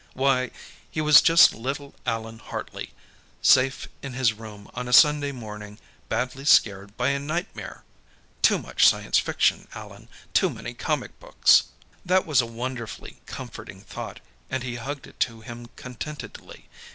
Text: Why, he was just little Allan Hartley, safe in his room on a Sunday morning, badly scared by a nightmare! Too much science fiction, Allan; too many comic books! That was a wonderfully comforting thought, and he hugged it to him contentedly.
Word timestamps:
Why, 0.15 0.49
he 0.89 0.99
was 0.99 1.21
just 1.21 1.53
little 1.53 1.93
Allan 2.07 2.39
Hartley, 2.39 2.91
safe 3.43 3.87
in 4.01 4.13
his 4.13 4.33
room 4.33 4.67
on 4.73 4.87
a 4.87 4.93
Sunday 4.93 5.31
morning, 5.31 5.77
badly 6.09 6.43
scared 6.43 6.97
by 6.97 7.09
a 7.09 7.19
nightmare! 7.19 7.83
Too 8.41 8.57
much 8.57 8.87
science 8.87 9.19
fiction, 9.19 9.67
Allan; 9.75 10.09
too 10.33 10.49
many 10.49 10.73
comic 10.73 11.19
books! 11.19 11.65
That 12.03 12.25
was 12.25 12.41
a 12.41 12.47
wonderfully 12.47 13.21
comforting 13.27 13.81
thought, 13.81 14.19
and 14.49 14.63
he 14.63 14.77
hugged 14.77 15.05
it 15.05 15.19
to 15.19 15.41
him 15.41 15.67
contentedly. 15.75 16.67